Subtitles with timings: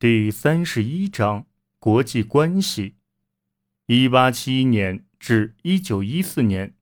[0.00, 1.46] 第三十一章
[1.80, 2.94] 国际关系。
[3.86, 6.76] 一八七一年至一九一四年，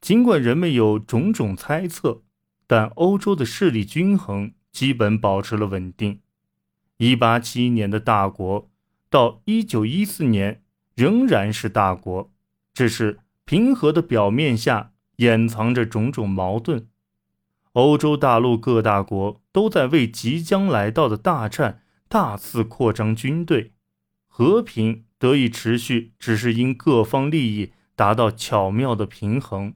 [0.00, 2.22] 尽管人们有种种猜测，
[2.66, 6.20] 但欧洲的势力均衡基本保持了稳定。
[6.96, 8.70] 一八七一年的大国
[9.10, 10.62] 到一九一四年
[10.94, 12.32] 仍然是大国，
[12.72, 16.88] 只是平和的表面下掩藏着种种矛盾。
[17.72, 21.80] 欧洲大陆各大国都在为即将来到的大战。
[22.12, 23.72] 大肆扩张军队，
[24.26, 29.72] 和平得以持续，只是因各方利益达到巧妙的平衡。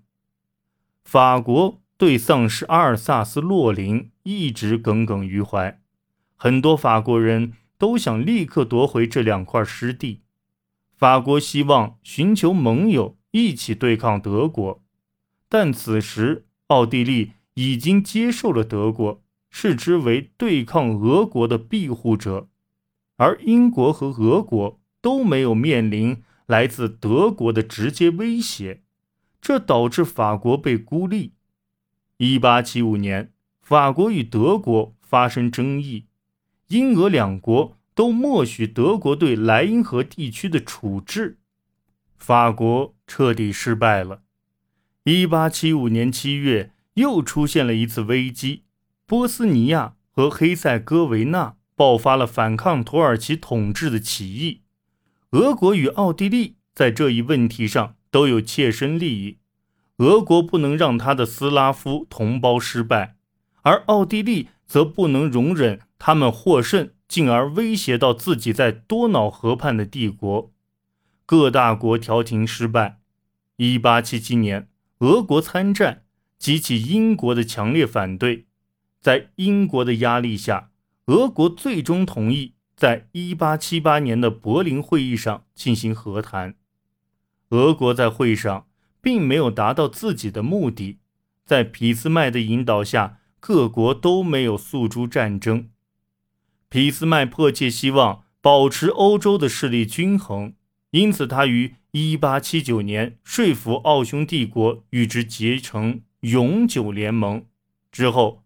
[1.03, 5.81] 法国对丧失阿尔萨斯、洛林一直耿耿于怀，
[6.37, 10.21] 很多法国人都想立刻夺回这两块失地。
[10.95, 14.85] 法国希望寻求盟友一起对抗德国，
[15.49, 19.23] 但此时奥地利已经接受了德国。
[19.59, 22.51] 视之为对抗俄国的庇护者，
[23.17, 28.83] 而英国和俄国都没有面临来自德国的直接威胁，
[29.41, 31.33] 这导致法国被孤立。
[32.19, 33.33] 一八七五年，
[33.63, 36.05] 法国与德国发生争议，
[36.69, 41.39] 英俄两国都默许德国对莱茵河地区的处置，
[42.19, 44.21] 法国彻底失败了。
[45.05, 48.65] 一八七五年七月，又出现了一次危机。
[49.09, 54.63] 波斯尼亚和黑塞哥维那爆发了反抗土耳其统治的起义，
[55.31, 59.39] 俄国与奥地利在这一问题上都有切身利益。
[59.99, 63.15] 俄国不能让他的斯拉夫同胞失败，
[63.63, 70.53] 而奥地利则不能容忍他们获胜，进而威胁到自己在多瑙河畔的帝国。
[71.25, 72.99] 各大国调停失败。
[73.59, 76.03] 一八七七年，俄国参战，
[76.41, 78.47] 激起英国的强烈反对。
[79.07, 80.73] 在英国的压力下，
[81.07, 86.57] 俄国最终同意在1878年的柏林会议上进行和谈。
[87.51, 88.67] 俄国在会上
[89.01, 90.99] 并没有达到自己的目的，
[91.45, 95.71] 在俾斯麦的引导下，各国都没有诉诸战争。
[96.69, 100.55] 俾斯麦迫切希望保持欧洲的势力均衡，
[100.91, 107.47] 因此他于1879年说服奥匈帝国与之结成永久联盟。
[107.93, 108.43] 之后。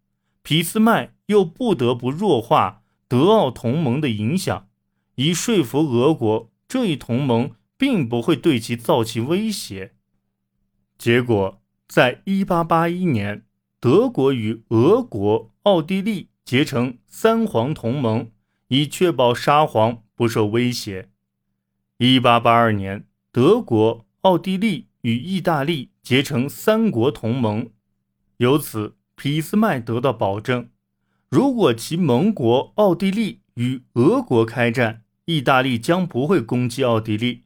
[0.51, 4.69] 俾斯麦又不得不弱化德奥同盟的影响，
[5.15, 9.95] 以说服俄国这一同盟并不会对其造起威胁。
[10.99, 13.47] 结果，在1881年，
[13.79, 18.33] 德国与俄国、奥地利结成三皇同盟，
[18.67, 21.11] 以确保沙皇不受威胁。
[21.99, 27.71] 1882年，德国、奥地利与意大利结成三国同盟，
[28.39, 28.97] 由此。
[29.23, 30.71] 俾斯麦得到保证，
[31.29, 37.43] 如果其盟国奥地利与俄国开战，意大利将不会攻击奥地利。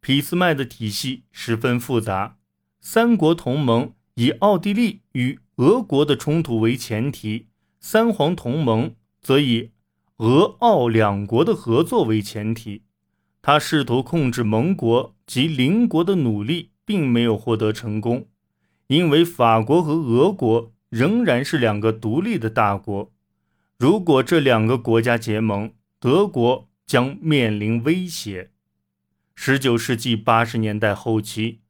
[0.00, 2.36] 俾斯麦的体系十分复杂，
[2.82, 7.46] 三国同盟以奥地利与俄国的冲突为前提，
[7.80, 9.70] 三皇同盟则以
[10.18, 12.82] 俄奥两国的合作为前提。
[13.40, 18.26] 他试图控制盟国及邻国的努力并没有获得成功，
[18.88, 20.74] 因为法国和俄国。
[20.90, 23.12] 仍然是两个独立的大国。
[23.78, 28.50] 如果这两个国家结盟，德国将面临威胁。
[29.34, 31.60] 十九世纪八十年代后期，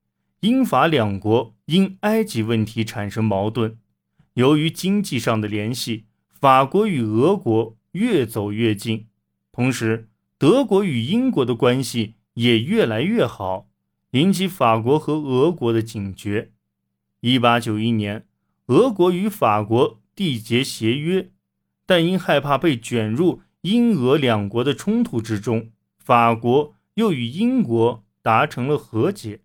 [0.41, 3.77] 英法两国因埃及问题产生矛盾。
[4.35, 9.09] 由于经济上的联系，法国与俄国越走越近，
[9.51, 10.09] 同时
[10.39, 13.69] 德国与英国的关系也越来越好，
[14.13, 16.53] 引起法国和俄国的警觉。
[17.21, 18.28] 一八九一年。
[18.69, 21.31] 俄国与法国缔结协约，
[21.87, 29.41] 但因害怕被卷入英俄两国的冲突之中，法国又与英国达成了和解。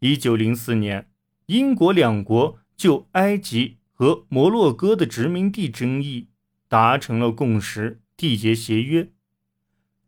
[0.00, 1.10] 一九零四年，
[1.46, 6.28] 英国两国就埃及和摩洛哥的殖民地争议
[6.68, 9.10] 达成了共识，缔结协约。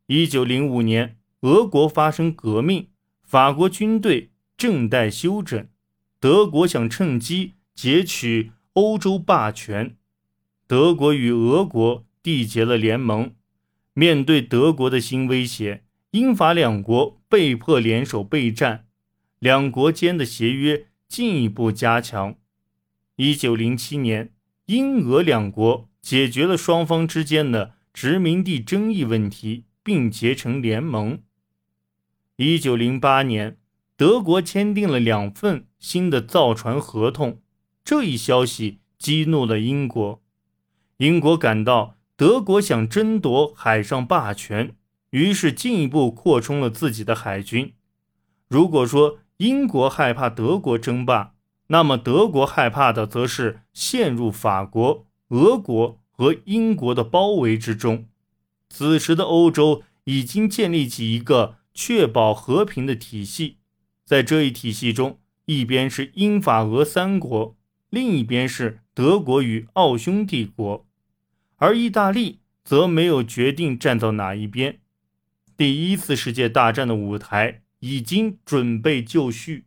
[0.08, 2.88] 一九零五年，俄国发生革命，
[3.22, 5.66] 法国军队正待休整，
[6.20, 7.54] 德国想趁机。
[7.82, 9.96] 劫取欧洲霸权，
[10.66, 13.34] 德国与俄国缔结了联盟。
[13.94, 18.84] 面对德国的新威胁，英法两国被迫联手备战，
[19.38, 22.36] 两国间的协约进一步加强。
[23.16, 24.34] 一九零七年，
[24.66, 31.22] 英俄两国解决了双方之间的殖民地争议问题，并结成联盟。
[32.36, 33.56] 一九零八年，
[33.96, 37.40] 德国签订了两份新的造船合同。
[37.84, 40.22] 这一消息激怒了英国，
[40.98, 44.76] 英国感到德国想争夺海上霸权，
[45.10, 47.74] 于是进一步扩充了自己的海军。
[48.48, 51.34] 如果说英国害怕德国争霸，
[51.68, 58.06] 那么德国害怕的则是陷入法国、俄国和英国的包围之中。
[58.68, 63.58] 此时的欧洲已经建立起一个确保和平的体系，
[64.04, 67.56] 在这一体系中，一边是英法俄三国，
[67.90, 70.86] 另一边是德国与奥匈帝国，
[71.56, 74.78] 而意大利则没有决定站到哪一边。
[75.56, 79.66] 第一次世界大战的舞台已经准备就绪。